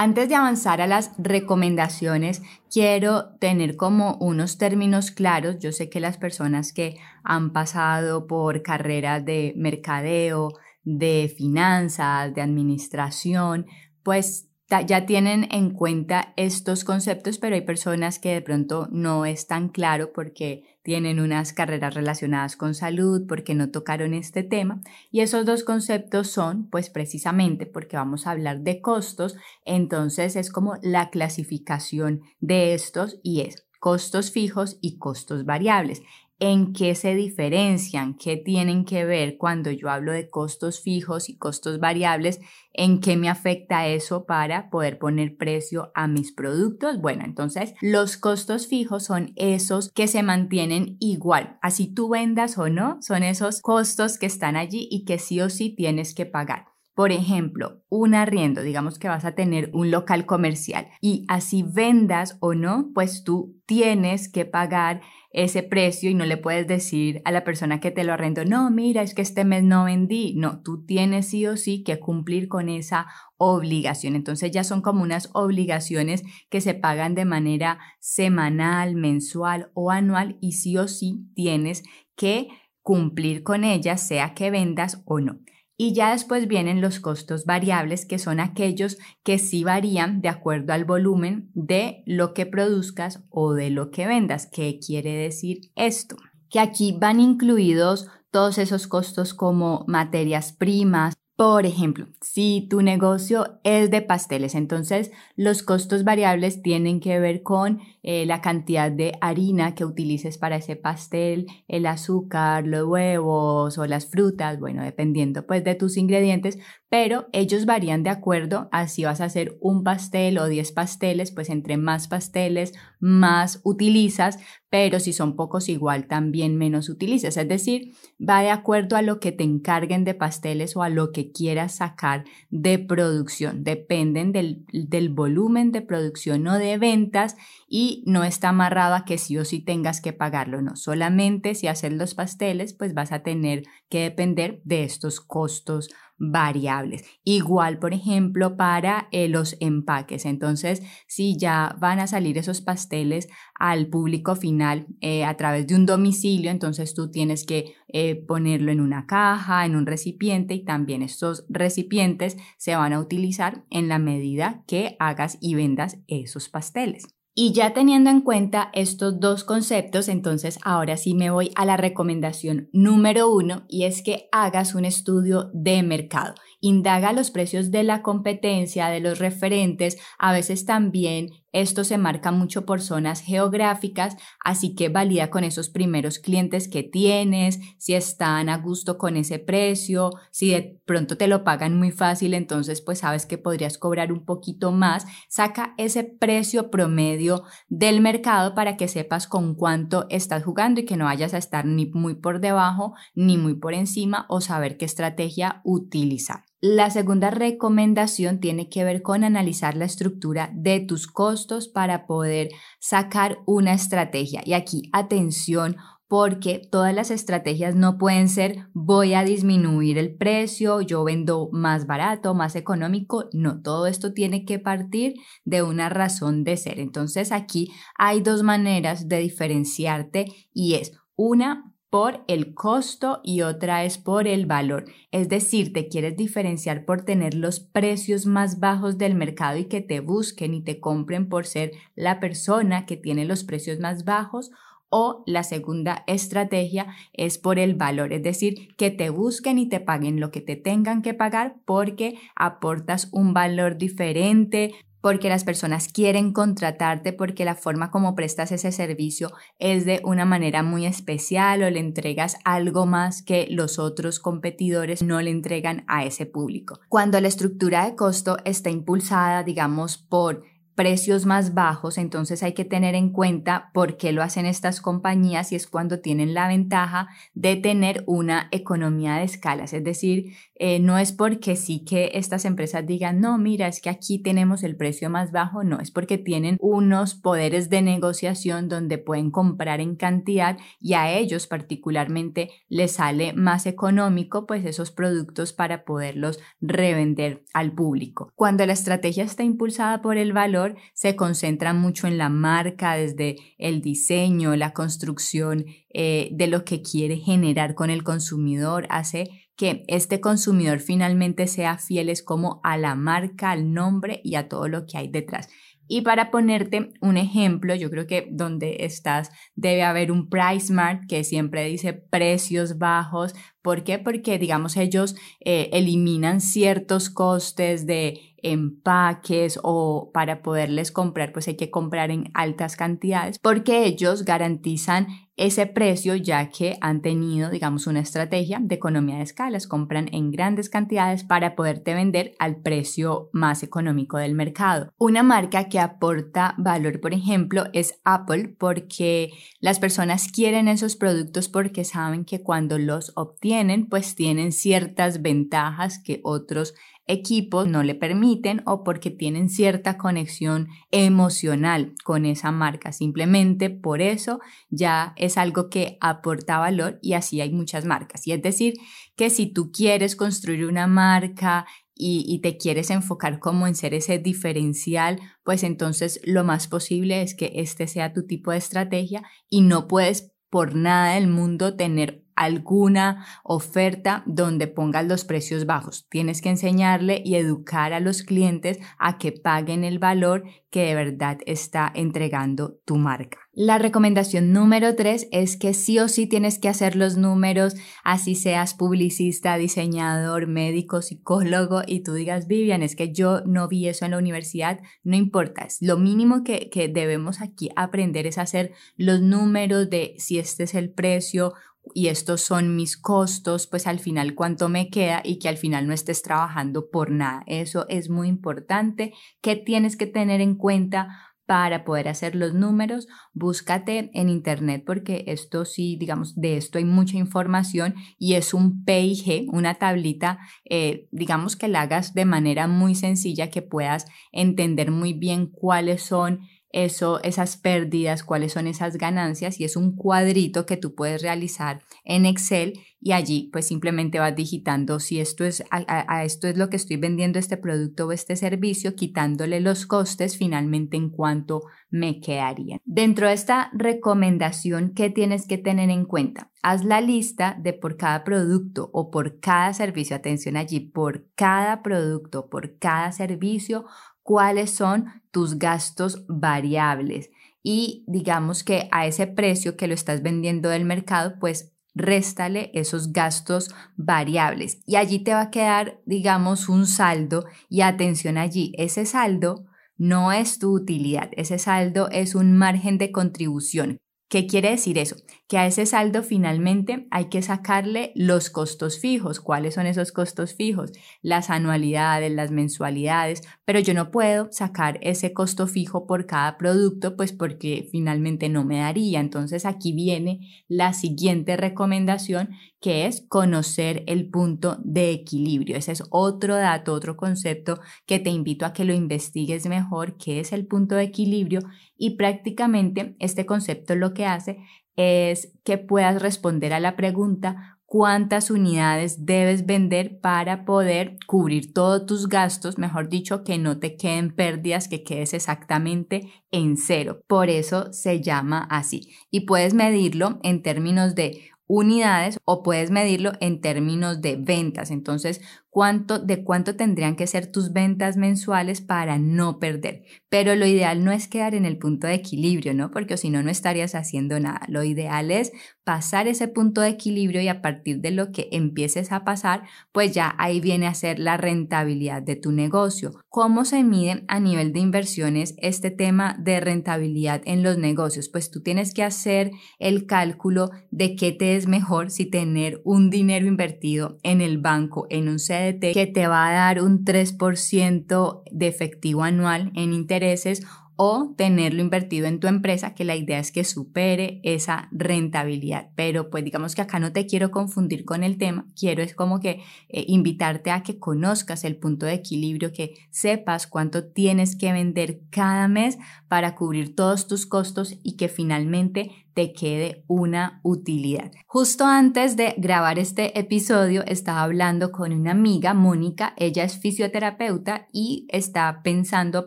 Antes 0.00 0.28
de 0.28 0.36
avanzar 0.36 0.80
a 0.80 0.86
las 0.86 1.10
recomendaciones, 1.18 2.42
quiero 2.70 3.30
tener 3.40 3.76
como 3.76 4.14
unos 4.20 4.56
términos 4.56 5.10
claros. 5.10 5.58
Yo 5.58 5.72
sé 5.72 5.90
que 5.90 5.98
las 5.98 6.16
personas 6.18 6.72
que 6.72 6.98
han 7.24 7.52
pasado 7.52 8.28
por 8.28 8.62
carreras 8.62 9.24
de 9.24 9.54
mercadeo, 9.56 10.52
de 10.96 11.32
finanzas, 11.36 12.34
de 12.34 12.40
administración, 12.40 13.66
pues 14.02 14.48
ya 14.86 15.06
tienen 15.06 15.48
en 15.50 15.70
cuenta 15.70 16.32
estos 16.36 16.84
conceptos, 16.84 17.38
pero 17.38 17.54
hay 17.54 17.62
personas 17.62 18.18
que 18.18 18.34
de 18.34 18.42
pronto 18.42 18.88
no 18.90 19.24
es 19.24 19.46
tan 19.46 19.68
claro 19.70 20.12
porque 20.12 20.78
tienen 20.82 21.20
unas 21.20 21.52
carreras 21.52 21.94
relacionadas 21.94 22.56
con 22.56 22.74
salud, 22.74 23.26
porque 23.26 23.54
no 23.54 23.70
tocaron 23.70 24.14
este 24.14 24.42
tema. 24.42 24.80
Y 25.10 25.20
esos 25.20 25.44
dos 25.46 25.64
conceptos 25.64 26.28
son, 26.28 26.68
pues 26.68 26.90
precisamente 26.90 27.66
porque 27.66 27.96
vamos 27.96 28.26
a 28.26 28.30
hablar 28.30 28.60
de 28.60 28.80
costos, 28.80 29.36
entonces 29.64 30.36
es 30.36 30.50
como 30.50 30.76
la 30.82 31.10
clasificación 31.10 32.22
de 32.40 32.74
estos 32.74 33.20
y 33.22 33.42
es 33.42 33.66
costos 33.80 34.30
fijos 34.30 34.78
y 34.80 34.98
costos 34.98 35.44
variables 35.44 36.02
en 36.38 36.72
qué 36.72 36.94
se 36.94 37.14
diferencian, 37.14 38.14
qué 38.14 38.36
tienen 38.36 38.84
que 38.84 39.04
ver 39.04 39.36
cuando 39.38 39.70
yo 39.70 39.90
hablo 39.90 40.12
de 40.12 40.30
costos 40.30 40.80
fijos 40.80 41.28
y 41.28 41.36
costos 41.36 41.80
variables, 41.80 42.40
en 42.72 43.00
qué 43.00 43.16
me 43.16 43.28
afecta 43.28 43.88
eso 43.88 44.24
para 44.24 44.70
poder 44.70 44.98
poner 44.98 45.36
precio 45.36 45.90
a 45.94 46.06
mis 46.06 46.32
productos. 46.32 47.00
Bueno, 47.00 47.24
entonces 47.24 47.74
los 47.80 48.16
costos 48.16 48.68
fijos 48.68 49.04
son 49.04 49.32
esos 49.36 49.90
que 49.92 50.06
se 50.06 50.22
mantienen 50.22 50.96
igual, 51.00 51.58
así 51.60 51.92
tú 51.92 52.08
vendas 52.08 52.56
o 52.58 52.68
no, 52.68 52.98
son 53.02 53.22
esos 53.22 53.60
costos 53.60 54.18
que 54.18 54.26
están 54.26 54.56
allí 54.56 54.86
y 54.90 55.04
que 55.04 55.18
sí 55.18 55.40
o 55.40 55.50
sí 55.50 55.74
tienes 55.74 56.14
que 56.14 56.26
pagar. 56.26 56.66
Por 56.98 57.12
ejemplo, 57.12 57.84
un 57.88 58.16
arriendo, 58.16 58.60
digamos 58.60 58.98
que 58.98 59.06
vas 59.06 59.24
a 59.24 59.36
tener 59.36 59.70
un 59.72 59.92
local 59.92 60.26
comercial 60.26 60.88
y 61.00 61.24
así 61.28 61.62
vendas 61.62 62.36
o 62.40 62.54
no, 62.54 62.90
pues 62.92 63.22
tú 63.22 63.56
tienes 63.66 64.28
que 64.28 64.44
pagar 64.44 65.00
ese 65.30 65.62
precio 65.62 66.08
y 66.10 66.14
no 66.14 66.24
le 66.24 66.36
puedes 66.36 66.66
decir 66.66 67.20
a 67.24 67.32
la 67.32 67.44
persona 67.44 67.80
que 67.80 67.90
te 67.90 68.04
lo 68.04 68.14
arrendó, 68.14 68.44
no, 68.44 68.70
mira, 68.70 69.02
es 69.02 69.14
que 69.14 69.22
este 69.22 69.44
mes 69.44 69.62
no 69.62 69.84
vendí. 69.84 70.34
No, 70.34 70.62
tú 70.62 70.84
tienes 70.84 71.28
sí 71.28 71.46
o 71.46 71.56
sí 71.56 71.82
que 71.82 71.98
cumplir 71.98 72.48
con 72.48 72.68
esa 72.68 73.06
obligación. 73.36 74.16
Entonces 74.16 74.50
ya 74.50 74.64
son 74.64 74.80
como 74.80 75.02
unas 75.02 75.30
obligaciones 75.34 76.22
que 76.48 76.60
se 76.60 76.74
pagan 76.74 77.14
de 77.14 77.24
manera 77.24 77.78
semanal, 78.00 78.94
mensual 78.94 79.70
o 79.74 79.90
anual 79.90 80.38
y 80.40 80.52
sí 80.52 80.76
o 80.78 80.88
sí 80.88 81.26
tienes 81.34 81.82
que 82.16 82.48
cumplir 82.82 83.42
con 83.42 83.64
ellas, 83.64 84.06
sea 84.06 84.32
que 84.34 84.50
vendas 84.50 85.02
o 85.04 85.20
no. 85.20 85.40
Y 85.80 85.94
ya 85.94 86.10
después 86.10 86.48
vienen 86.48 86.80
los 86.80 86.98
costos 86.98 87.44
variables, 87.44 88.04
que 88.04 88.18
son 88.18 88.40
aquellos 88.40 88.98
que 89.22 89.38
sí 89.38 89.62
varían 89.62 90.20
de 90.20 90.28
acuerdo 90.28 90.72
al 90.72 90.84
volumen 90.84 91.52
de 91.54 92.02
lo 92.04 92.34
que 92.34 92.46
produzcas 92.46 93.22
o 93.30 93.54
de 93.54 93.70
lo 93.70 93.92
que 93.92 94.08
vendas. 94.08 94.48
¿Qué 94.52 94.80
quiere 94.84 95.12
decir 95.12 95.70
esto? 95.76 96.16
Que 96.50 96.58
aquí 96.58 96.96
van 96.98 97.20
incluidos 97.20 98.08
todos 98.32 98.58
esos 98.58 98.88
costos 98.88 99.34
como 99.34 99.84
materias 99.86 100.52
primas, 100.52 101.14
por 101.38 101.66
ejemplo, 101.66 102.08
si 102.20 102.66
tu 102.68 102.82
negocio 102.82 103.60
es 103.62 103.92
de 103.92 104.02
pasteles, 104.02 104.56
entonces 104.56 105.12
los 105.36 105.62
costos 105.62 106.02
variables 106.02 106.62
tienen 106.62 106.98
que 106.98 107.20
ver 107.20 107.44
con 107.44 107.80
eh, 108.02 108.26
la 108.26 108.40
cantidad 108.40 108.90
de 108.90 109.12
harina 109.20 109.76
que 109.76 109.84
utilices 109.84 110.36
para 110.36 110.56
ese 110.56 110.74
pastel, 110.74 111.46
el 111.68 111.86
azúcar, 111.86 112.66
los 112.66 112.88
huevos 112.88 113.78
o 113.78 113.86
las 113.86 114.06
frutas, 114.06 114.58
bueno, 114.58 114.82
dependiendo 114.82 115.46
pues 115.46 115.62
de 115.62 115.76
tus 115.76 115.96
ingredientes, 115.96 116.58
pero 116.90 117.28
ellos 117.32 117.66
varían 117.66 118.02
de 118.02 118.10
acuerdo 118.10 118.68
a 118.72 118.88
si 118.88 119.04
vas 119.04 119.20
a 119.20 119.26
hacer 119.26 119.58
un 119.60 119.84
pastel 119.84 120.38
o 120.38 120.46
10 120.46 120.72
pasteles, 120.72 121.32
pues 121.32 121.50
entre 121.50 121.76
más 121.76 122.08
pasteles, 122.08 122.72
más 122.98 123.60
utilizas, 123.62 124.38
pero 124.70 124.98
si 125.00 125.12
son 125.12 125.36
pocos 125.36 125.68
igual 125.68 126.06
también 126.06 126.56
menos 126.56 126.88
utilizas. 126.88 127.36
Es 127.36 127.48
decir, 127.48 127.94
va 128.18 128.42
de 128.42 128.50
acuerdo 128.50 128.96
a 128.96 129.02
lo 129.02 129.20
que 129.20 129.32
te 129.32 129.44
encarguen 129.44 130.04
de 130.04 130.14
pasteles 130.14 130.76
o 130.76 130.82
a 130.82 130.88
lo 130.88 131.12
que 131.12 131.30
quieras 131.30 131.76
sacar 131.76 132.24
de 132.50 132.78
producción. 132.78 133.64
Dependen 133.64 134.32
del, 134.32 134.64
del 134.72 135.10
volumen 135.10 135.72
de 135.72 135.82
producción 135.82 136.46
o 136.46 136.58
de 136.58 136.78
ventas 136.78 137.36
y 137.68 138.02
no 138.06 138.24
está 138.24 138.50
amarrado 138.50 138.94
a 138.94 139.04
que 139.04 139.18
sí 139.18 139.36
o 139.36 139.44
sí 139.44 139.60
tengas 139.60 140.00
que 140.00 140.14
pagarlo, 140.14 140.62
no. 140.62 140.76
Solamente 140.76 141.54
si 141.54 141.66
haces 141.66 141.92
los 141.92 142.14
pasteles, 142.14 142.72
pues 142.72 142.94
vas 142.94 143.12
a 143.12 143.22
tener 143.22 143.64
que 143.90 144.00
depender 144.00 144.60
de 144.64 144.84
estos 144.84 145.20
costos 145.20 145.90
variables. 146.18 147.04
Igual, 147.24 147.78
por 147.78 147.94
ejemplo, 147.94 148.56
para 148.56 149.08
eh, 149.12 149.28
los 149.28 149.56
empaques. 149.60 150.26
Entonces, 150.26 150.82
si 151.06 151.36
ya 151.36 151.76
van 151.80 152.00
a 152.00 152.06
salir 152.06 152.38
esos 152.38 152.60
pasteles 152.60 153.28
al 153.54 153.86
público 153.88 154.36
final 154.36 154.86
eh, 155.00 155.24
a 155.24 155.36
través 155.36 155.66
de 155.66 155.74
un 155.74 155.86
domicilio, 155.86 156.50
entonces 156.50 156.94
tú 156.94 157.10
tienes 157.10 157.44
que 157.44 157.74
eh, 157.88 158.16
ponerlo 158.26 158.72
en 158.72 158.80
una 158.80 159.06
caja, 159.06 159.64
en 159.64 159.76
un 159.76 159.86
recipiente 159.86 160.54
y 160.54 160.64
también 160.64 161.02
estos 161.02 161.44
recipientes 161.48 162.36
se 162.56 162.76
van 162.76 162.92
a 162.92 163.00
utilizar 163.00 163.64
en 163.70 163.88
la 163.88 163.98
medida 163.98 164.64
que 164.66 164.96
hagas 164.98 165.38
y 165.40 165.54
vendas 165.54 165.98
esos 166.06 166.48
pasteles. 166.48 167.17
Y 167.40 167.52
ya 167.52 167.72
teniendo 167.72 168.10
en 168.10 168.22
cuenta 168.22 168.68
estos 168.74 169.20
dos 169.20 169.44
conceptos, 169.44 170.08
entonces 170.08 170.58
ahora 170.64 170.96
sí 170.96 171.14
me 171.14 171.30
voy 171.30 171.52
a 171.54 171.64
la 171.64 171.76
recomendación 171.76 172.68
número 172.72 173.30
uno 173.30 173.64
y 173.68 173.84
es 173.84 174.02
que 174.02 174.28
hagas 174.32 174.74
un 174.74 174.84
estudio 174.84 175.48
de 175.54 175.84
mercado. 175.84 176.34
Indaga 176.60 177.12
los 177.12 177.30
precios 177.30 177.70
de 177.70 177.84
la 177.84 178.02
competencia, 178.02 178.88
de 178.88 179.00
los 179.00 179.18
referentes, 179.18 179.96
a 180.18 180.32
veces 180.32 180.64
también 180.64 181.30
esto 181.52 181.82
se 181.82 181.96
marca 181.96 182.30
mucho 182.30 182.66
por 182.66 182.82
zonas 182.82 183.20
geográficas, 183.20 184.16
así 184.44 184.74
que 184.74 184.90
valida 184.90 185.30
con 185.30 185.44
esos 185.44 185.70
primeros 185.70 186.18
clientes 186.18 186.68
que 186.68 186.82
tienes, 186.82 187.58
si 187.78 187.94
están 187.94 188.50
a 188.50 188.58
gusto 188.58 188.98
con 188.98 189.16
ese 189.16 189.38
precio, 189.38 190.10
si 190.30 190.50
de 190.50 190.78
pronto 190.84 191.16
te 191.16 191.26
lo 191.26 191.44
pagan 191.44 191.78
muy 191.78 191.90
fácil, 191.90 192.34
entonces 192.34 192.82
pues 192.82 192.98
sabes 192.98 193.24
que 193.24 193.38
podrías 193.38 193.78
cobrar 193.78 194.12
un 194.12 194.24
poquito 194.24 194.72
más. 194.72 195.06
Saca 195.28 195.74
ese 195.78 196.04
precio 196.04 196.70
promedio 196.70 197.44
del 197.68 198.02
mercado 198.02 198.54
para 198.54 198.76
que 198.76 198.88
sepas 198.88 199.26
con 199.26 199.54
cuánto 199.54 200.06
estás 200.10 200.44
jugando 200.44 200.80
y 200.80 200.84
que 200.84 200.96
no 200.96 201.06
vayas 201.06 201.34
a 201.34 201.38
estar 201.38 201.64
ni 201.64 201.86
muy 201.86 202.14
por 202.14 202.40
debajo 202.40 202.94
ni 203.14 203.38
muy 203.38 203.54
por 203.54 203.74
encima 203.74 204.26
o 204.28 204.40
saber 204.40 204.76
qué 204.76 204.84
estrategia 204.84 205.62
utilizar. 205.64 206.47
La 206.60 206.90
segunda 206.90 207.30
recomendación 207.30 208.40
tiene 208.40 208.68
que 208.68 208.82
ver 208.82 209.02
con 209.02 209.22
analizar 209.22 209.76
la 209.76 209.84
estructura 209.84 210.50
de 210.52 210.80
tus 210.80 211.06
costos 211.06 211.68
para 211.68 212.06
poder 212.06 212.48
sacar 212.80 213.38
una 213.46 213.74
estrategia. 213.74 214.42
Y 214.44 214.54
aquí, 214.54 214.90
atención, 214.92 215.76
porque 216.08 216.58
todas 216.58 216.92
las 216.92 217.12
estrategias 217.12 217.76
no 217.76 217.96
pueden 217.96 218.28
ser 218.28 218.66
voy 218.72 219.14
a 219.14 219.22
disminuir 219.22 219.98
el 219.98 220.16
precio, 220.16 220.80
yo 220.80 221.04
vendo 221.04 221.48
más 221.52 221.86
barato, 221.86 222.34
más 222.34 222.56
económico. 222.56 223.28
No, 223.32 223.62
todo 223.62 223.86
esto 223.86 224.12
tiene 224.12 224.44
que 224.44 224.58
partir 224.58 225.14
de 225.44 225.62
una 225.62 225.90
razón 225.90 226.42
de 226.42 226.56
ser. 226.56 226.80
Entonces 226.80 227.30
aquí 227.30 227.70
hay 227.96 228.20
dos 228.20 228.42
maneras 228.42 229.06
de 229.06 229.18
diferenciarte 229.18 230.26
y 230.52 230.74
es 230.74 230.92
una 231.14 231.72
por 231.90 232.24
el 232.28 232.54
costo 232.54 233.20
y 233.24 233.42
otra 233.42 233.84
es 233.84 233.98
por 233.98 234.28
el 234.28 234.46
valor. 234.46 234.84
Es 235.10 235.28
decir, 235.28 235.72
te 235.72 235.88
quieres 235.88 236.16
diferenciar 236.16 236.84
por 236.84 237.02
tener 237.02 237.34
los 237.34 237.60
precios 237.60 238.26
más 238.26 238.60
bajos 238.60 238.98
del 238.98 239.14
mercado 239.14 239.58
y 239.58 239.64
que 239.64 239.80
te 239.80 240.00
busquen 240.00 240.54
y 240.54 240.62
te 240.62 240.80
compren 240.80 241.28
por 241.28 241.46
ser 241.46 241.72
la 241.94 242.20
persona 242.20 242.84
que 242.84 242.96
tiene 242.96 243.24
los 243.24 243.44
precios 243.44 243.78
más 243.78 244.04
bajos 244.04 244.50
o 244.90 245.22
la 245.26 245.42
segunda 245.42 246.04
estrategia 246.06 246.86
es 247.12 247.38
por 247.38 247.58
el 247.58 247.74
valor, 247.74 248.12
es 248.12 248.22
decir, 248.22 248.74
que 248.76 248.90
te 248.90 249.10
busquen 249.10 249.58
y 249.58 249.68
te 249.68 249.80
paguen 249.80 250.20
lo 250.20 250.30
que 250.30 250.40
te 250.40 250.56
tengan 250.56 251.02
que 251.02 251.14
pagar 251.14 251.56
porque 251.66 252.18
aportas 252.34 253.08
un 253.12 253.34
valor 253.34 253.76
diferente, 253.76 254.74
porque 255.00 255.28
las 255.28 255.44
personas 255.44 255.88
quieren 255.88 256.32
contratarte, 256.32 257.12
porque 257.12 257.44
la 257.44 257.54
forma 257.54 257.90
como 257.90 258.14
prestas 258.14 258.52
ese 258.52 258.72
servicio 258.72 259.32
es 259.58 259.84
de 259.84 260.00
una 260.04 260.24
manera 260.24 260.62
muy 260.62 260.86
especial 260.86 261.62
o 261.62 261.70
le 261.70 261.80
entregas 261.80 262.36
algo 262.44 262.86
más 262.86 263.22
que 263.22 263.46
los 263.50 263.78
otros 263.78 264.18
competidores 264.18 265.02
no 265.02 265.20
le 265.20 265.30
entregan 265.30 265.84
a 265.88 266.04
ese 266.04 266.26
público. 266.26 266.80
Cuando 266.88 267.20
la 267.20 267.28
estructura 267.28 267.84
de 267.84 267.96
costo 267.96 268.36
está 268.44 268.70
impulsada, 268.70 269.42
digamos, 269.42 269.98
por 269.98 270.42
precios 270.78 271.26
más 271.26 271.54
bajos, 271.54 271.98
entonces 271.98 272.44
hay 272.44 272.52
que 272.52 272.64
tener 272.64 272.94
en 272.94 273.10
cuenta 273.10 273.72
por 273.74 273.96
qué 273.96 274.12
lo 274.12 274.22
hacen 274.22 274.46
estas 274.46 274.80
compañías 274.80 275.50
y 275.50 275.56
es 275.56 275.66
cuando 275.66 275.98
tienen 275.98 276.34
la 276.34 276.46
ventaja 276.46 277.08
de 277.34 277.56
tener 277.56 278.04
una 278.06 278.46
economía 278.52 279.16
de 279.16 279.24
escalas, 279.24 279.72
es 279.72 279.82
decir, 279.82 280.36
eh, 280.54 280.78
no 280.78 280.96
es 280.96 281.10
porque 281.10 281.56
sí 281.56 281.84
que 281.84 282.12
estas 282.14 282.44
empresas 282.44 282.86
digan, 282.86 283.20
no, 283.20 283.38
mira, 283.38 283.66
es 283.66 283.80
que 283.80 283.90
aquí 283.90 284.20
tenemos 284.20 284.62
el 284.62 284.76
precio 284.76 285.10
más 285.10 285.32
bajo, 285.32 285.64
no, 285.64 285.80
es 285.80 285.90
porque 285.90 286.16
tienen 286.16 286.56
unos 286.60 287.16
poderes 287.16 287.70
de 287.70 287.82
negociación 287.82 288.68
donde 288.68 288.98
pueden 288.98 289.32
comprar 289.32 289.80
en 289.80 289.96
cantidad 289.96 290.58
y 290.80 290.94
a 290.94 291.10
ellos 291.10 291.48
particularmente 291.48 292.50
les 292.68 292.92
sale 292.92 293.32
más 293.32 293.66
económico 293.66 294.46
pues 294.46 294.64
esos 294.64 294.92
productos 294.92 295.52
para 295.52 295.84
poderlos 295.84 296.38
revender 296.60 297.42
al 297.52 297.72
público. 297.72 298.30
Cuando 298.36 298.64
la 298.64 298.74
estrategia 298.74 299.24
está 299.24 299.42
impulsada 299.42 300.02
por 300.02 300.18
el 300.18 300.32
valor, 300.32 300.67
se 300.94 301.16
concentra 301.16 301.72
mucho 301.72 302.06
en 302.06 302.18
la 302.18 302.28
marca, 302.28 302.94
desde 302.94 303.36
el 303.58 303.80
diseño, 303.80 304.56
la 304.56 304.72
construcción 304.72 305.64
eh, 305.90 306.28
de 306.32 306.46
lo 306.46 306.64
que 306.64 306.82
quiere 306.82 307.16
generar 307.16 307.74
con 307.74 307.90
el 307.90 308.02
consumidor, 308.04 308.86
hace 308.90 309.48
que 309.56 309.84
este 309.88 310.20
consumidor 310.20 310.78
finalmente 310.78 311.48
sea 311.48 311.78
fiel 311.78 312.12
como 312.24 312.60
a 312.62 312.78
la 312.78 312.94
marca, 312.94 313.50
al 313.50 313.72
nombre 313.72 314.20
y 314.22 314.36
a 314.36 314.48
todo 314.48 314.68
lo 314.68 314.86
que 314.86 314.98
hay 314.98 315.08
detrás. 315.08 315.48
Y 315.88 316.02
para 316.02 316.30
ponerte 316.30 316.90
un 317.00 317.16
ejemplo, 317.16 317.74
yo 317.74 317.90
creo 317.90 318.06
que 318.06 318.28
donde 318.30 318.84
estás 318.84 319.30
debe 319.56 319.82
haber 319.82 320.12
un 320.12 320.28
price 320.28 320.72
mark 320.72 321.06
que 321.08 321.24
siempre 321.24 321.64
dice 321.64 321.94
precios 321.94 322.76
bajos. 322.76 323.34
¿Por 323.62 323.84
qué? 323.84 323.98
Porque, 323.98 324.38
digamos, 324.38 324.76
ellos 324.76 325.16
eh, 325.40 325.70
eliminan 325.72 326.42
ciertos 326.42 327.08
costes 327.08 327.86
de 327.86 328.27
empaques 328.42 329.58
o 329.62 330.10
para 330.12 330.42
poderles 330.42 330.92
comprar, 330.92 331.32
pues 331.32 331.48
hay 331.48 331.56
que 331.56 331.70
comprar 331.70 332.10
en 332.10 332.30
altas 332.34 332.76
cantidades 332.76 333.38
porque 333.38 333.84
ellos 333.84 334.24
garantizan 334.24 335.06
ese 335.38 335.66
precio 335.66 336.16
ya 336.16 336.50
que 336.50 336.76
han 336.80 337.00
tenido, 337.00 337.48
digamos, 337.48 337.86
una 337.86 338.00
estrategia 338.00 338.58
de 338.60 338.74
economía 338.74 339.18
de 339.18 339.22
escalas, 339.22 339.68
compran 339.68 340.08
en 340.12 340.32
grandes 340.32 340.68
cantidades 340.68 341.22
para 341.22 341.54
poderte 341.54 341.94
vender 341.94 342.34
al 342.40 342.56
precio 342.56 343.30
más 343.32 343.62
económico 343.62 344.18
del 344.18 344.34
mercado. 344.34 344.92
Una 344.98 345.22
marca 345.22 345.68
que 345.68 345.78
aporta 345.78 346.54
valor, 346.58 347.00
por 347.00 347.14
ejemplo, 347.14 347.66
es 347.72 348.00
Apple 348.04 348.56
porque 348.58 349.30
las 349.60 349.78
personas 349.78 350.30
quieren 350.30 350.66
esos 350.66 350.96
productos 350.96 351.48
porque 351.48 351.84
saben 351.84 352.24
que 352.24 352.42
cuando 352.42 352.76
los 352.76 353.12
obtienen, 353.14 353.88
pues 353.88 354.16
tienen 354.16 354.50
ciertas 354.50 355.22
ventajas 355.22 356.00
que 356.02 356.20
otros 356.24 356.74
equipos 357.08 357.66
no 357.66 357.82
le 357.82 357.94
permiten 357.94 358.62
o 358.66 358.84
porque 358.84 359.10
tienen 359.10 359.48
cierta 359.48 359.98
conexión 359.98 360.68
emocional 360.90 361.94
con 362.04 362.26
esa 362.26 362.52
marca. 362.52 362.92
Simplemente 362.92 363.70
por 363.70 364.00
eso 364.00 364.40
ya 364.70 365.14
es 365.16 365.36
algo 365.36 365.70
que 365.70 365.98
aporta 366.00 366.58
valor 366.58 366.98
y 367.02 367.14
así 367.14 367.40
hay 367.40 367.50
muchas 367.50 367.84
marcas. 367.84 368.26
Y 368.26 368.32
es 368.32 368.42
decir, 368.42 368.74
que 369.16 369.30
si 369.30 369.46
tú 369.46 369.72
quieres 369.72 370.14
construir 370.14 370.66
una 370.66 370.86
marca 370.86 371.66
y, 372.00 372.38
te 372.42 372.56
quieres 372.56 372.90
enfocar 372.90 373.40
como 373.40 373.66
en 373.66 373.74
ser 373.74 373.92
ese 373.92 374.18
diferencial, 374.18 375.18
pues 375.42 375.64
entonces 375.64 376.20
lo 376.22 376.44
más 376.44 376.68
posible 376.68 377.22
es 377.22 377.34
que 377.34 377.50
este 377.56 377.88
sea 377.88 378.12
tu 378.12 378.24
tipo 378.24 378.52
de 378.52 378.58
estrategia 378.58 379.24
y 379.50 379.62
no 379.62 379.88
puedes 379.88 380.32
por 380.48 380.76
nada 380.76 381.14
del 381.14 381.26
mundo 381.26 381.74
tener 381.74 382.24
alguna 382.38 383.26
oferta 383.42 384.22
donde 384.26 384.68
pongas 384.68 385.06
los 385.06 385.24
precios 385.24 385.66
bajos. 385.66 386.06
Tienes 386.08 386.40
que 386.40 386.50
enseñarle 386.50 387.20
y 387.24 387.34
educar 387.34 387.92
a 387.92 388.00
los 388.00 388.22
clientes 388.22 388.78
a 388.98 389.18
que 389.18 389.32
paguen 389.32 389.84
el 389.84 389.98
valor 389.98 390.44
que 390.70 390.82
de 390.82 390.94
verdad 390.94 391.38
está 391.46 391.90
entregando 391.94 392.78
tu 392.84 392.96
marca. 392.96 393.38
La 393.52 393.78
recomendación 393.78 394.52
número 394.52 394.94
tres 394.94 395.26
es 395.32 395.56
que 395.56 395.74
sí 395.74 395.98
o 395.98 396.08
sí 396.08 396.26
tienes 396.26 396.58
que 396.58 396.68
hacer 396.68 396.94
los 396.94 397.16
números, 397.16 397.74
así 398.04 398.34
seas 398.34 398.74
publicista, 398.74 399.56
diseñador, 399.56 400.46
médico, 400.46 401.02
psicólogo 401.02 401.82
y 401.86 402.00
tú 402.00 402.12
digas, 402.12 402.46
Vivian, 402.46 402.82
es 402.82 402.94
que 402.94 403.12
yo 403.12 403.40
no 403.46 403.66
vi 403.66 403.88
eso 403.88 404.04
en 404.04 404.12
la 404.12 404.18
universidad, 404.18 404.80
no 405.02 405.16
importa, 405.16 405.66
lo 405.80 405.96
mínimo 405.96 406.44
que, 406.44 406.70
que 406.70 406.88
debemos 406.88 407.40
aquí 407.40 407.70
aprender 407.74 408.26
es 408.26 408.38
hacer 408.38 408.72
los 408.96 409.20
números 409.20 409.90
de 409.90 410.14
si 410.18 410.38
este 410.38 410.64
es 410.64 410.74
el 410.74 410.90
precio, 410.90 411.54
y 411.94 412.08
estos 412.08 412.40
son 412.42 412.76
mis 412.76 412.96
costos, 412.96 413.66
pues 413.66 413.86
al 413.86 413.98
final 413.98 414.34
cuánto 414.34 414.68
me 414.68 414.90
queda 414.90 415.22
y 415.24 415.38
que 415.38 415.48
al 415.48 415.56
final 415.56 415.86
no 415.86 415.92
estés 415.92 416.22
trabajando 416.22 416.90
por 416.90 417.10
nada. 417.10 417.42
Eso 417.46 417.86
es 417.88 418.10
muy 418.10 418.28
importante. 418.28 419.12
¿Qué 419.40 419.56
tienes 419.56 419.96
que 419.96 420.06
tener 420.06 420.40
en 420.40 420.54
cuenta? 420.56 421.28
para 421.48 421.82
poder 421.82 422.08
hacer 422.08 422.34
los 422.34 422.52
números, 422.52 423.08
búscate 423.32 424.10
en 424.12 424.28
internet 424.28 424.82
porque 424.84 425.24
esto 425.28 425.64
sí, 425.64 425.96
digamos, 425.98 426.38
de 426.38 426.58
esto 426.58 426.76
hay 426.76 426.84
mucha 426.84 427.16
información 427.16 427.94
y 428.18 428.34
es 428.34 428.52
un 428.52 428.84
PIG, 428.84 429.48
una 429.50 429.76
tablita, 429.76 430.40
eh, 430.68 431.08
digamos 431.10 431.56
que 431.56 431.68
la 431.68 431.80
hagas 431.80 432.12
de 432.12 432.26
manera 432.26 432.66
muy 432.66 432.94
sencilla 432.94 433.48
que 433.48 433.62
puedas 433.62 434.04
entender 434.30 434.90
muy 434.90 435.14
bien 435.14 435.46
cuáles 435.46 436.02
son 436.02 436.40
eso, 436.70 437.22
esas 437.22 437.56
pérdidas, 437.56 438.22
cuáles 438.22 438.52
son 438.52 438.66
esas 438.66 438.98
ganancias 438.98 439.58
y 439.58 439.64
es 439.64 439.76
un 439.76 439.96
cuadrito 439.96 440.66
que 440.66 440.76
tú 440.76 440.94
puedes 440.94 441.22
realizar 441.22 441.80
en 442.04 442.26
Excel 442.26 442.74
y 443.00 443.12
allí 443.12 443.48
pues 443.52 443.66
simplemente 443.66 444.18
vas 444.18 444.34
digitando 444.34 444.98
si 445.00 445.20
esto 445.20 445.44
es 445.44 445.62
a, 445.70 446.24
esto 446.24 446.48
es 446.48 446.56
lo 446.56 446.68
que 446.68 446.76
estoy 446.76 446.96
vendiendo 446.96 447.38
este 447.38 447.56
producto 447.56 448.06
o 448.06 448.12
este 448.12 448.36
servicio, 448.36 448.96
quitándole 448.96 449.60
los 449.60 449.86
costes 449.86 450.36
finalmente 450.36 450.96
en 450.96 451.10
cuánto 451.10 451.62
me 451.90 452.20
quedaría. 452.20 452.80
Dentro 452.84 453.28
de 453.28 453.34
esta 453.34 453.70
recomendación, 453.72 454.92
¿qué 454.94 455.10
tienes 455.10 455.46
que 455.46 455.58
tener 455.58 455.90
en 455.90 456.04
cuenta? 456.04 456.50
Haz 456.62 456.84
la 456.84 457.00
lista 457.00 457.56
de 457.58 457.72
por 457.72 457.96
cada 457.96 458.24
producto 458.24 458.90
o 458.92 459.10
por 459.10 459.38
cada 459.38 459.72
servicio, 459.72 460.16
atención 460.16 460.56
allí, 460.56 460.80
por 460.80 461.28
cada 461.34 461.82
producto, 461.82 462.48
por 462.50 462.78
cada 462.78 463.12
servicio, 463.12 463.86
cuáles 464.28 464.72
son 464.72 465.06
tus 465.30 465.58
gastos 465.58 466.26
variables 466.28 467.30
y 467.62 468.04
digamos 468.06 468.62
que 468.62 468.86
a 468.92 469.06
ese 469.06 469.26
precio 469.26 469.78
que 469.78 469.86
lo 469.86 469.94
estás 469.94 470.22
vendiendo 470.22 470.68
del 470.68 470.84
mercado, 470.84 471.36
pues 471.40 471.72
réstale 471.94 472.70
esos 472.74 473.14
gastos 473.14 473.74
variables 473.96 474.82
y 474.84 474.96
allí 474.96 475.20
te 475.20 475.32
va 475.32 475.40
a 475.40 475.50
quedar, 475.50 476.02
digamos, 476.04 476.68
un 476.68 476.86
saldo 476.86 477.46
y 477.70 477.80
atención 477.80 478.36
allí, 478.36 478.74
ese 478.76 479.06
saldo 479.06 479.64
no 479.96 480.30
es 480.30 480.58
tu 480.58 480.74
utilidad, 480.74 481.30
ese 481.32 481.58
saldo 481.58 482.10
es 482.10 482.34
un 482.34 482.54
margen 482.54 482.98
de 482.98 483.10
contribución 483.12 483.98
¿Qué 484.28 484.46
quiere 484.46 484.70
decir 484.70 484.98
eso? 484.98 485.16
Que 485.48 485.56
a 485.56 485.66
ese 485.66 485.86
saldo 485.86 486.22
finalmente 486.22 487.08
hay 487.10 487.30
que 487.30 487.40
sacarle 487.40 488.12
los 488.14 488.50
costos 488.50 489.00
fijos. 489.00 489.40
¿Cuáles 489.40 489.74
son 489.74 489.86
esos 489.86 490.12
costos 490.12 490.54
fijos? 490.54 490.92
Las 491.22 491.48
anualidades, 491.48 492.30
las 492.30 492.50
mensualidades, 492.50 493.42
pero 493.68 493.80
yo 493.80 493.92
no 493.92 494.10
puedo 494.10 494.48
sacar 494.50 494.98
ese 495.02 495.34
costo 495.34 495.66
fijo 495.66 496.06
por 496.06 496.24
cada 496.24 496.56
producto, 496.56 497.18
pues 497.18 497.34
porque 497.34 497.86
finalmente 497.92 498.48
no 498.48 498.64
me 498.64 498.78
daría. 498.78 499.20
Entonces 499.20 499.66
aquí 499.66 499.92
viene 499.92 500.40
la 500.68 500.94
siguiente 500.94 501.54
recomendación, 501.54 502.48
que 502.80 503.04
es 503.04 503.26
conocer 503.28 504.04
el 504.06 504.30
punto 504.30 504.78
de 504.82 505.10
equilibrio. 505.10 505.76
Ese 505.76 505.92
es 505.92 506.02
otro 506.08 506.56
dato, 506.56 506.94
otro 506.94 507.18
concepto 507.18 507.78
que 508.06 508.18
te 508.18 508.30
invito 508.30 508.64
a 508.64 508.72
que 508.72 508.86
lo 508.86 508.94
investigues 508.94 509.66
mejor, 509.66 510.16
qué 510.16 510.40
es 510.40 510.54
el 510.54 510.66
punto 510.66 510.94
de 510.94 511.02
equilibrio 511.02 511.60
y 511.98 512.16
prácticamente 512.16 513.16
este 513.18 513.44
concepto 513.44 513.94
lo 513.96 514.14
que 514.14 514.24
hace 514.24 514.60
es 514.96 515.52
que 515.62 515.76
puedas 515.76 516.22
responder 516.22 516.72
a 516.72 516.80
la 516.80 516.96
pregunta 516.96 517.77
cuántas 517.88 518.50
unidades 518.50 519.24
debes 519.24 519.64
vender 519.64 520.20
para 520.20 520.66
poder 520.66 521.16
cubrir 521.26 521.72
todos 521.72 522.04
tus 522.04 522.28
gastos, 522.28 522.76
mejor 522.76 523.08
dicho, 523.08 523.42
que 523.44 523.56
no 523.56 523.78
te 523.78 523.96
queden 523.96 524.30
pérdidas, 524.30 524.88
que 524.88 525.02
quedes 525.02 525.32
exactamente 525.32 526.30
en 526.50 526.76
cero. 526.76 527.22
Por 527.26 527.48
eso 527.48 527.90
se 527.94 528.20
llama 528.20 528.66
así. 528.70 529.14
Y 529.30 529.46
puedes 529.46 529.72
medirlo 529.72 530.38
en 530.42 530.62
términos 530.62 531.14
de 531.14 531.50
unidades 531.68 532.40
o 532.44 532.62
puedes 532.62 532.90
medirlo 532.90 533.32
en 533.40 533.60
términos 533.60 534.20
de 534.20 534.36
ventas. 534.36 534.90
Entonces, 534.90 535.40
¿cuánto, 535.70 536.18
de 536.18 536.42
cuánto 536.42 536.74
tendrían 536.74 537.14
que 537.14 537.26
ser 537.26 537.52
tus 537.52 537.72
ventas 537.72 538.16
mensuales 538.16 538.80
para 538.80 539.18
no 539.18 539.58
perder? 539.58 540.02
Pero 540.28 540.56
lo 540.56 540.66
ideal 540.66 541.04
no 541.04 541.12
es 541.12 541.28
quedar 541.28 541.54
en 541.54 541.66
el 541.66 541.78
punto 541.78 542.06
de 542.06 542.14
equilibrio, 542.14 542.74
¿no? 542.74 542.90
Porque 542.90 543.16
si 543.16 543.30
no, 543.30 543.42
no 543.42 543.50
estarías 543.50 543.94
haciendo 543.94 544.40
nada. 544.40 544.62
Lo 544.68 544.82
ideal 544.82 545.30
es 545.30 545.52
pasar 545.84 546.26
ese 546.26 546.48
punto 546.48 546.80
de 546.80 546.88
equilibrio 546.88 547.40
y 547.42 547.48
a 547.48 547.62
partir 547.62 548.00
de 548.00 548.10
lo 548.10 548.32
que 548.32 548.48
empieces 548.50 549.12
a 549.12 549.24
pasar, 549.24 549.62
pues 549.92 550.12
ya 550.12 550.34
ahí 550.38 550.60
viene 550.60 550.86
a 550.86 550.94
ser 550.94 551.18
la 551.18 551.36
rentabilidad 551.36 552.22
de 552.22 552.36
tu 552.36 552.50
negocio. 552.50 553.12
¿Cómo 553.28 553.64
se 553.64 553.84
mide 553.84 554.24
a 554.28 554.40
nivel 554.40 554.72
de 554.72 554.80
inversiones 554.80 555.54
este 555.58 555.90
tema 555.90 556.36
de 556.38 556.60
rentabilidad 556.60 557.42
en 557.44 557.62
los 557.62 557.76
negocios? 557.78 558.28
Pues 558.28 558.50
tú 558.50 558.62
tienes 558.62 558.94
que 558.94 559.02
hacer 559.02 559.50
el 559.78 560.06
cálculo 560.06 560.70
de 560.90 561.14
qué 561.14 561.32
te 561.32 561.57
es 561.58 561.66
mejor 561.66 562.10
si 562.10 562.24
tener 562.24 562.80
un 562.84 563.10
dinero 563.10 563.46
invertido 563.46 564.18
en 564.22 564.40
el 564.40 564.58
banco, 564.58 565.06
en 565.10 565.28
un 565.28 565.36
CDT, 565.36 565.92
que 565.92 566.10
te 566.12 566.26
va 566.26 566.48
a 566.48 566.52
dar 566.52 566.82
un 566.82 567.04
3% 567.04 568.42
de 568.50 568.66
efectivo 568.66 569.24
anual 569.24 569.72
en 569.74 569.92
intereses 569.92 570.62
o 571.00 571.32
tenerlo 571.36 571.80
invertido 571.80 572.26
en 572.26 572.40
tu 572.40 572.48
empresa, 572.48 572.92
que 572.92 573.04
la 573.04 573.14
idea 573.14 573.38
es 573.38 573.52
que 573.52 573.62
supere 573.62 574.40
esa 574.42 574.88
rentabilidad. 574.90 575.90
Pero 575.94 576.28
pues 576.28 576.44
digamos 576.44 576.74
que 576.74 576.82
acá 576.82 576.98
no 576.98 577.12
te 577.12 577.24
quiero 577.24 577.52
confundir 577.52 578.04
con 578.04 578.24
el 578.24 578.36
tema, 578.36 578.66
quiero 578.76 579.04
es 579.04 579.14
como 579.14 579.38
que 579.38 579.62
eh, 579.90 580.04
invitarte 580.08 580.72
a 580.72 580.82
que 580.82 580.98
conozcas 580.98 581.62
el 581.62 581.76
punto 581.76 582.04
de 582.04 582.14
equilibrio, 582.14 582.72
que 582.72 582.94
sepas 583.10 583.68
cuánto 583.68 584.06
tienes 584.06 584.56
que 584.56 584.72
vender 584.72 585.20
cada 585.30 585.68
mes 585.68 585.98
para 586.26 586.56
cubrir 586.56 586.96
todos 586.96 587.28
tus 587.28 587.46
costos 587.46 587.96
y 588.02 588.16
que 588.16 588.28
finalmente 588.28 589.12
te 589.38 589.52
quede 589.52 590.02
una 590.08 590.58
utilidad. 590.64 591.30
Justo 591.46 591.84
antes 591.84 592.36
de 592.36 592.56
grabar 592.58 592.98
este 592.98 593.38
episodio 593.38 594.02
estaba 594.04 594.42
hablando 594.42 594.90
con 594.90 595.12
una 595.12 595.30
amiga, 595.30 595.74
Mónica, 595.74 596.34
ella 596.36 596.64
es 596.64 596.80
fisioterapeuta 596.80 597.86
y 597.92 598.26
está 598.30 598.80
pensando, 598.82 599.46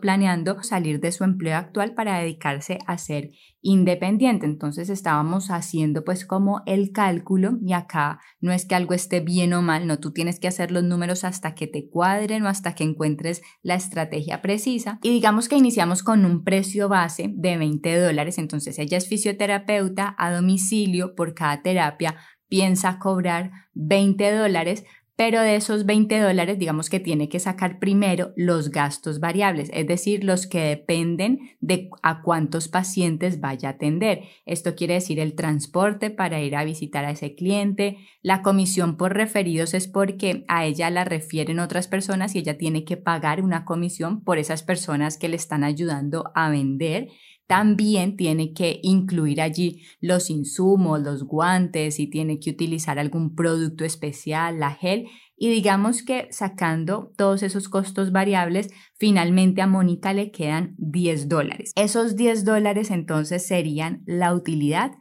planeando 0.00 0.62
salir 0.62 0.98
de 0.98 1.12
su 1.12 1.24
empleo 1.24 1.58
actual 1.58 1.92
para 1.92 2.20
dedicarse 2.20 2.78
a 2.86 2.96
ser 2.96 3.32
independiente. 3.62 4.44
Entonces 4.44 4.90
estábamos 4.90 5.50
haciendo 5.50 6.04
pues 6.04 6.26
como 6.26 6.62
el 6.66 6.92
cálculo 6.92 7.58
y 7.64 7.72
acá 7.72 8.20
no 8.40 8.52
es 8.52 8.66
que 8.66 8.74
algo 8.74 8.92
esté 8.92 9.20
bien 9.20 9.54
o 9.54 9.62
mal, 9.62 9.86
no, 9.86 9.98
tú 9.98 10.12
tienes 10.12 10.38
que 10.40 10.48
hacer 10.48 10.70
los 10.70 10.82
números 10.82 11.24
hasta 11.24 11.54
que 11.54 11.66
te 11.66 11.88
cuadren 11.88 12.44
o 12.44 12.48
hasta 12.48 12.74
que 12.74 12.84
encuentres 12.84 13.40
la 13.62 13.76
estrategia 13.76 14.42
precisa. 14.42 14.98
Y 15.02 15.10
digamos 15.10 15.48
que 15.48 15.56
iniciamos 15.56 16.02
con 16.02 16.24
un 16.24 16.44
precio 16.44 16.88
base 16.88 17.30
de 17.34 17.56
20 17.56 18.00
dólares, 18.00 18.38
entonces 18.38 18.78
ella 18.78 18.98
es 18.98 19.08
fisioterapeuta 19.08 20.14
a 20.18 20.32
domicilio 20.32 21.14
por 21.14 21.34
cada 21.34 21.62
terapia 21.62 22.16
piensa 22.52 22.98
cobrar 22.98 23.50
20 23.72 24.30
dólares, 24.30 24.84
pero 25.16 25.40
de 25.40 25.56
esos 25.56 25.84
20 25.84 26.18
dólares, 26.18 26.58
digamos 26.58 26.88
que 26.88 26.98
tiene 26.98 27.28
que 27.28 27.38
sacar 27.38 27.78
primero 27.78 28.32
los 28.36 28.70
gastos 28.70 29.20
variables, 29.20 29.70
es 29.72 29.86
decir, 29.86 30.24
los 30.24 30.46
que 30.46 30.60
dependen 30.60 31.50
de 31.60 31.90
a 32.02 32.22
cuántos 32.22 32.68
pacientes 32.68 33.40
vaya 33.40 33.68
a 33.68 33.72
atender. 33.72 34.22
Esto 34.46 34.74
quiere 34.74 34.94
decir 34.94 35.20
el 35.20 35.34
transporte 35.34 36.10
para 36.10 36.40
ir 36.40 36.56
a 36.56 36.64
visitar 36.64 37.04
a 37.04 37.10
ese 37.10 37.34
cliente, 37.34 37.98
la 38.22 38.42
comisión 38.42 38.96
por 38.96 39.14
referidos 39.14 39.74
es 39.74 39.86
porque 39.86 40.44
a 40.48 40.64
ella 40.64 40.90
la 40.90 41.04
refieren 41.04 41.58
otras 41.58 41.88
personas 41.88 42.34
y 42.34 42.38
ella 42.38 42.56
tiene 42.56 42.84
que 42.84 42.96
pagar 42.96 43.42
una 43.42 43.64
comisión 43.64 44.24
por 44.24 44.38
esas 44.38 44.62
personas 44.62 45.18
que 45.18 45.28
le 45.28 45.36
están 45.36 45.64
ayudando 45.64 46.32
a 46.34 46.48
vender 46.48 47.08
también 47.46 48.16
tiene 48.16 48.52
que 48.52 48.80
incluir 48.82 49.40
allí 49.40 49.82
los 50.00 50.30
insumos, 50.30 51.00
los 51.00 51.24
guantes, 51.24 52.00
y 52.00 52.08
tiene 52.08 52.38
que 52.40 52.50
utilizar 52.50 52.98
algún 52.98 53.34
producto 53.34 53.84
especial, 53.84 54.58
la 54.58 54.72
gel. 54.72 55.06
Y 55.36 55.50
digamos 55.50 56.02
que 56.02 56.28
sacando 56.30 57.12
todos 57.16 57.42
esos 57.42 57.68
costos 57.68 58.12
variables, 58.12 58.70
finalmente 58.96 59.60
a 59.60 59.66
Mónica 59.66 60.12
le 60.12 60.30
quedan 60.30 60.74
10 60.78 61.28
dólares. 61.28 61.72
Esos 61.76 62.16
10 62.16 62.44
dólares 62.44 62.90
entonces 62.90 63.46
serían 63.46 64.02
la 64.06 64.34
utilidad 64.34 64.92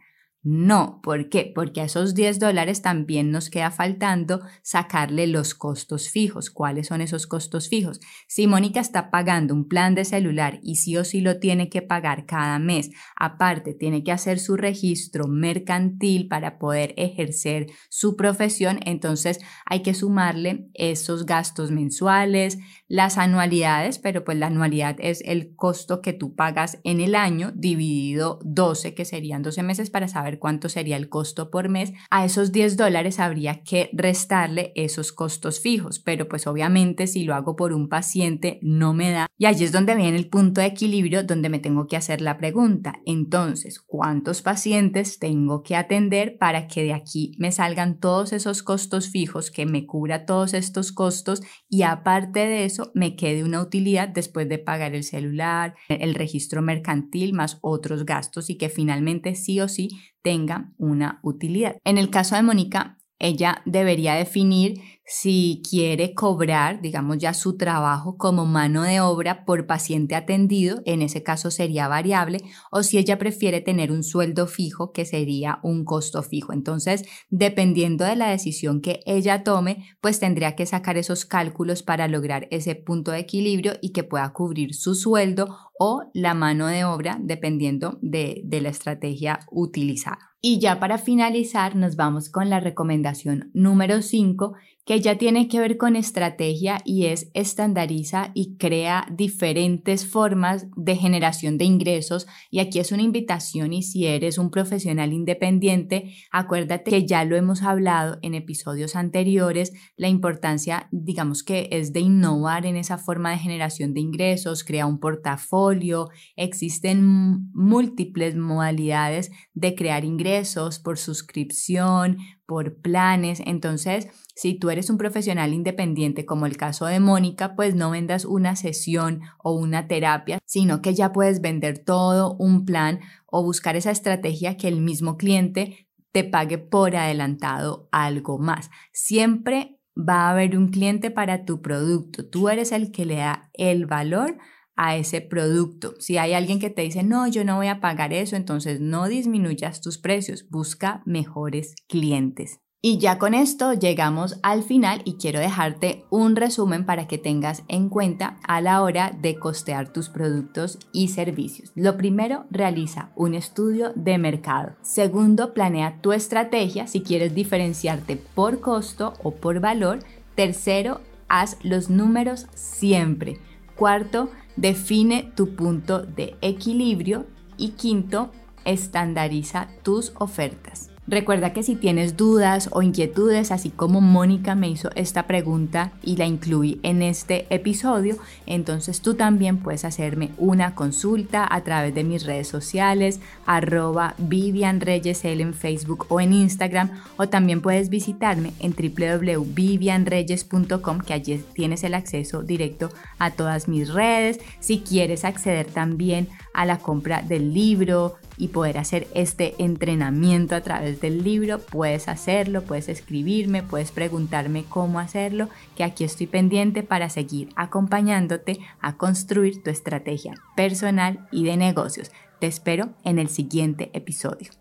no, 0.43 1.01
¿por 1.03 1.29
qué? 1.29 1.51
Porque 1.53 1.81
a 1.81 1.83
esos 1.83 2.15
10 2.15 2.39
dólares 2.39 2.81
también 2.81 3.29
nos 3.29 3.51
queda 3.51 3.69
faltando 3.69 4.41
sacarle 4.63 5.27
los 5.27 5.53
costos 5.53 6.09
fijos. 6.09 6.49
¿Cuáles 6.49 6.87
son 6.87 7.01
esos 7.01 7.27
costos 7.27 7.69
fijos? 7.69 7.99
Si 8.27 8.47
Mónica 8.47 8.79
está 8.79 9.11
pagando 9.11 9.53
un 9.53 9.67
plan 9.67 9.93
de 9.93 10.03
celular 10.03 10.59
y 10.63 10.77
sí 10.77 10.97
o 10.97 11.03
sí 11.03 11.21
lo 11.21 11.39
tiene 11.39 11.69
que 11.69 11.83
pagar 11.83 12.25
cada 12.25 12.57
mes, 12.57 12.89
aparte 13.15 13.75
tiene 13.75 14.03
que 14.03 14.11
hacer 14.11 14.39
su 14.39 14.57
registro 14.57 15.27
mercantil 15.27 16.27
para 16.27 16.57
poder 16.57 16.95
ejercer 16.97 17.67
su 17.89 18.15
profesión, 18.15 18.79
entonces 18.83 19.39
hay 19.67 19.83
que 19.83 19.93
sumarle 19.93 20.69
esos 20.73 21.27
gastos 21.27 21.69
mensuales, 21.69 22.57
las 22.87 23.19
anualidades, 23.19 23.99
pero 23.99 24.23
pues 24.23 24.39
la 24.39 24.47
anualidad 24.47 24.95
es 24.97 25.21
el 25.23 25.55
costo 25.55 26.01
que 26.01 26.13
tú 26.13 26.33
pagas 26.33 26.79
en 26.83 26.99
el 26.99 27.13
año 27.13 27.51
dividido 27.53 28.39
12, 28.43 28.95
que 28.95 29.05
serían 29.05 29.43
12 29.43 29.61
meses 29.61 29.91
para 29.91 30.07
saber 30.07 30.30
cuánto 30.39 30.69
sería 30.69 30.97
el 30.97 31.09
costo 31.09 31.49
por 31.49 31.69
mes, 31.69 31.93
a 32.09 32.25
esos 32.25 32.51
10 32.51 32.77
dólares 32.77 33.19
habría 33.19 33.63
que 33.63 33.89
restarle 33.93 34.71
esos 34.75 35.11
costos 35.11 35.59
fijos, 35.59 35.99
pero 35.99 36.27
pues 36.27 36.47
obviamente 36.47 37.07
si 37.07 37.23
lo 37.23 37.35
hago 37.35 37.55
por 37.55 37.73
un 37.73 37.89
paciente 37.89 38.59
no 38.61 38.93
me 38.93 39.11
da. 39.11 39.27
Y 39.37 39.45
allí 39.45 39.63
es 39.63 39.71
donde 39.71 39.95
viene 39.95 40.17
el 40.17 40.29
punto 40.29 40.61
de 40.61 40.67
equilibrio 40.67 41.23
donde 41.23 41.49
me 41.49 41.59
tengo 41.59 41.87
que 41.87 41.97
hacer 41.97 42.21
la 42.21 42.37
pregunta. 42.37 42.93
Entonces, 43.05 43.79
¿cuántos 43.79 44.41
pacientes 44.41 45.19
tengo 45.19 45.63
que 45.63 45.75
atender 45.75 46.37
para 46.37 46.67
que 46.67 46.83
de 46.83 46.93
aquí 46.93 47.33
me 47.37 47.51
salgan 47.51 47.99
todos 47.99 48.33
esos 48.33 48.63
costos 48.63 49.09
fijos, 49.09 49.51
que 49.51 49.65
me 49.65 49.85
cubra 49.85 50.25
todos 50.25 50.53
estos 50.53 50.91
costos 50.91 51.41
y 51.69 51.83
aparte 51.83 52.39
de 52.39 52.65
eso 52.65 52.91
me 52.93 53.15
quede 53.15 53.43
una 53.43 53.61
utilidad 53.61 54.09
después 54.09 54.47
de 54.49 54.59
pagar 54.59 54.95
el 54.95 55.03
celular, 55.03 55.75
el 55.89 56.15
registro 56.15 56.61
mercantil 56.61 57.33
más 57.33 57.57
otros 57.61 58.05
gastos 58.05 58.49
y 58.49 58.57
que 58.57 58.69
finalmente 58.69 59.35
sí 59.35 59.59
o 59.59 59.67
sí 59.67 59.89
tenga 60.21 60.71
una 60.77 61.19
utilidad. 61.23 61.77
En 61.83 61.97
el 61.97 62.09
caso 62.09 62.35
de 62.35 62.43
Mónica, 62.43 62.97
ella 63.19 63.61
debería 63.65 64.15
definir 64.15 64.81
si 65.13 65.61
quiere 65.69 66.13
cobrar, 66.13 66.81
digamos 66.81 67.17
ya 67.17 67.33
su 67.33 67.57
trabajo 67.57 68.15
como 68.15 68.45
mano 68.45 68.83
de 68.83 69.01
obra 69.01 69.43
por 69.43 69.67
paciente 69.67 70.15
atendido, 70.15 70.81
en 70.85 71.01
ese 71.01 71.21
caso 71.21 71.51
sería 71.51 71.89
variable, 71.89 72.37
o 72.71 72.81
si 72.81 72.97
ella 72.97 73.19
prefiere 73.19 73.59
tener 73.59 73.91
un 73.91 74.03
sueldo 74.03 74.47
fijo, 74.47 74.93
que 74.93 75.03
sería 75.03 75.59
un 75.63 75.83
costo 75.83 76.23
fijo. 76.23 76.53
Entonces, 76.53 77.03
dependiendo 77.29 78.05
de 78.05 78.15
la 78.15 78.29
decisión 78.29 78.79
que 78.79 79.01
ella 79.05 79.43
tome, 79.43 79.83
pues 79.99 80.21
tendría 80.21 80.55
que 80.55 80.65
sacar 80.65 80.97
esos 80.97 81.25
cálculos 81.25 81.83
para 81.83 82.07
lograr 82.07 82.47
ese 82.49 82.75
punto 82.75 83.11
de 83.11 83.19
equilibrio 83.19 83.73
y 83.81 83.91
que 83.91 84.05
pueda 84.05 84.31
cubrir 84.31 84.73
su 84.73 84.95
sueldo 84.95 85.57
o 85.77 86.09
la 86.13 86.33
mano 86.33 86.67
de 86.67 86.85
obra, 86.85 87.17
dependiendo 87.21 87.99
de, 88.01 88.43
de 88.45 88.61
la 88.61 88.69
estrategia 88.69 89.39
utilizada. 89.51 90.31
Y 90.43 90.59
ya 90.59 90.79
para 90.79 90.97
finalizar, 90.97 91.75
nos 91.75 91.95
vamos 91.95 92.29
con 92.29 92.49
la 92.49 92.59
recomendación 92.59 93.51
número 93.53 94.01
5, 94.01 94.53
que 94.91 94.99
ya 94.99 95.17
tiene 95.17 95.47
que 95.47 95.61
ver 95.61 95.77
con 95.77 95.95
estrategia 95.95 96.79
y 96.83 97.05
es 97.05 97.31
estandariza 97.33 98.31
y 98.33 98.57
crea 98.57 99.07
diferentes 99.09 100.05
formas 100.05 100.67
de 100.75 100.97
generación 100.97 101.57
de 101.57 101.63
ingresos. 101.63 102.27
Y 102.49 102.59
aquí 102.59 102.79
es 102.79 102.91
una 102.91 103.01
invitación 103.01 103.71
y 103.71 103.83
si 103.83 104.05
eres 104.05 104.37
un 104.37 104.51
profesional 104.51 105.13
independiente, 105.13 106.13
acuérdate 106.29 106.91
que 106.91 107.07
ya 107.07 107.23
lo 107.23 107.37
hemos 107.37 107.61
hablado 107.63 108.19
en 108.21 108.33
episodios 108.33 108.97
anteriores, 108.97 109.71
la 109.95 110.09
importancia, 110.09 110.89
digamos 110.91 111.43
que 111.43 111.69
es 111.71 111.93
de 111.93 112.01
innovar 112.01 112.65
en 112.65 112.75
esa 112.75 112.97
forma 112.97 113.31
de 113.31 113.37
generación 113.37 113.93
de 113.93 114.01
ingresos, 114.01 114.65
crea 114.65 114.87
un 114.87 114.99
portafolio, 114.99 116.09
existen 116.35 117.49
múltiples 117.53 118.35
modalidades 118.35 119.31
de 119.53 119.73
crear 119.73 120.03
ingresos 120.03 120.79
por 120.79 120.97
suscripción, 120.97 122.17
por 122.51 122.81
planes. 122.81 123.41
Entonces, 123.45 124.09
si 124.41 124.55
tú 124.55 124.71
eres 124.71 124.89
un 124.89 124.97
profesional 124.97 125.53
independiente, 125.53 126.25
como 126.25 126.47
el 126.47 126.57
caso 126.57 126.87
de 126.87 126.99
Mónica, 126.99 127.55
pues 127.55 127.75
no 127.75 127.91
vendas 127.91 128.25
una 128.25 128.55
sesión 128.55 129.21
o 129.37 129.53
una 129.53 129.87
terapia, 129.87 130.39
sino 130.45 130.81
que 130.81 130.95
ya 130.95 131.11
puedes 131.11 131.41
vender 131.41 131.77
todo 131.77 132.37
un 132.39 132.65
plan 132.65 133.01
o 133.27 133.43
buscar 133.43 133.75
esa 133.75 133.91
estrategia 133.91 134.57
que 134.57 134.67
el 134.67 134.81
mismo 134.81 135.15
cliente 135.15 135.87
te 136.11 136.23
pague 136.23 136.57
por 136.57 136.95
adelantado 136.95 137.87
algo 137.91 138.39
más. 138.39 138.71
Siempre 138.91 139.77
va 139.95 140.21
a 140.25 140.31
haber 140.31 140.57
un 140.57 140.69
cliente 140.69 141.11
para 141.11 141.45
tu 141.45 141.61
producto. 141.61 142.27
Tú 142.27 142.49
eres 142.49 142.71
el 142.71 142.91
que 142.91 143.05
le 143.05 143.17
da 143.17 143.51
el 143.53 143.85
valor 143.85 144.39
a 144.75 144.95
ese 144.95 145.21
producto. 145.21 145.93
Si 145.99 146.17
hay 146.17 146.33
alguien 146.33 146.57
que 146.57 146.71
te 146.71 146.81
dice, 146.81 147.03
no, 147.03 147.27
yo 147.27 147.45
no 147.45 147.57
voy 147.57 147.67
a 147.67 147.79
pagar 147.79 148.11
eso, 148.11 148.35
entonces 148.35 148.81
no 148.81 149.07
disminuyas 149.07 149.81
tus 149.81 149.99
precios, 149.99 150.49
busca 150.49 151.03
mejores 151.05 151.75
clientes. 151.87 152.59
Y 152.83 152.97
ya 152.97 153.19
con 153.19 153.35
esto 153.35 153.73
llegamos 153.73 154.39
al 154.41 154.63
final 154.63 155.03
y 155.05 155.13
quiero 155.13 155.39
dejarte 155.39 156.03
un 156.09 156.35
resumen 156.35 156.83
para 156.83 157.07
que 157.07 157.19
tengas 157.19 157.61
en 157.67 157.89
cuenta 157.89 158.37
a 158.41 158.59
la 158.59 158.81
hora 158.81 159.15
de 159.21 159.37
costear 159.37 159.93
tus 159.93 160.09
productos 160.09 160.79
y 160.91 161.09
servicios. 161.09 161.71
Lo 161.75 161.95
primero, 161.95 162.45
realiza 162.49 163.11
un 163.15 163.35
estudio 163.35 163.91
de 163.95 164.17
mercado. 164.17 164.71
Segundo, 164.81 165.53
planea 165.53 166.01
tu 166.01 166.11
estrategia 166.11 166.87
si 166.87 167.01
quieres 167.01 167.35
diferenciarte 167.35 168.15
por 168.15 168.61
costo 168.61 169.13
o 169.21 169.35
por 169.35 169.59
valor. 169.59 169.99
Tercero, 170.33 171.01
haz 171.27 171.57
los 171.61 171.91
números 171.91 172.47
siempre. 172.55 173.37
Cuarto, 173.75 174.31
define 174.55 175.31
tu 175.35 175.55
punto 175.55 176.01
de 176.01 176.35
equilibrio. 176.41 177.27
Y 177.57 177.73
quinto, 177.73 178.31
estandariza 178.65 179.67
tus 179.83 180.13
ofertas. 180.17 180.90
Recuerda 181.11 181.51
que 181.51 181.61
si 181.61 181.75
tienes 181.75 182.15
dudas 182.15 182.69
o 182.71 182.81
inquietudes, 182.81 183.51
así 183.51 183.69
como 183.69 183.99
Mónica 183.99 184.55
me 184.55 184.69
hizo 184.69 184.89
esta 184.95 185.27
pregunta 185.27 185.91
y 186.01 186.15
la 186.15 186.25
incluí 186.25 186.79
en 186.83 187.01
este 187.01 187.47
episodio, 187.49 188.15
entonces 188.45 189.01
tú 189.01 189.15
también 189.15 189.57
puedes 189.57 189.83
hacerme 189.83 190.31
una 190.37 190.73
consulta 190.73 191.45
a 191.53 191.65
través 191.65 191.93
de 191.93 192.05
mis 192.05 192.25
redes 192.25 192.47
sociales, 192.47 193.19
arroba 193.45 194.15
Vivian 194.19 194.81
en 194.81 195.53
Facebook 195.53 196.05
o 196.07 196.21
en 196.21 196.31
Instagram, 196.31 196.91
o 197.17 197.27
también 197.27 197.59
puedes 197.59 197.89
visitarme 197.89 198.53
en 198.61 198.73
www.vivianreyes.com, 198.73 201.01
que 201.01 201.13
allí 201.13 201.43
tienes 201.53 201.83
el 201.83 201.93
acceso 201.93 202.41
directo 202.41 202.89
a 203.19 203.31
todas 203.31 203.67
mis 203.67 203.93
redes. 203.93 204.39
Si 204.61 204.79
quieres 204.79 205.25
acceder 205.25 205.65
también 205.65 206.29
a 206.53 206.65
la 206.65 206.77
compra 206.77 207.21
del 207.21 207.53
libro, 207.53 208.15
y 208.41 208.47
poder 208.47 208.79
hacer 208.79 209.07
este 209.13 209.53
entrenamiento 209.59 210.55
a 210.55 210.61
través 210.61 210.99
del 210.99 211.23
libro, 211.23 211.59
puedes 211.59 212.07
hacerlo, 212.07 212.63
puedes 212.63 212.89
escribirme, 212.89 213.61
puedes 213.61 213.91
preguntarme 213.91 214.65
cómo 214.67 214.99
hacerlo, 214.99 215.47
que 215.75 215.83
aquí 215.83 216.03
estoy 216.03 216.25
pendiente 216.25 216.81
para 216.81 217.11
seguir 217.11 217.49
acompañándote 217.55 218.59
a 218.79 218.97
construir 218.97 219.61
tu 219.61 219.69
estrategia 219.69 220.33
personal 220.55 221.27
y 221.31 221.43
de 221.43 221.55
negocios. 221.55 222.09
Te 222.39 222.47
espero 222.47 222.89
en 223.03 223.19
el 223.19 223.29
siguiente 223.29 223.91
episodio. 223.93 224.60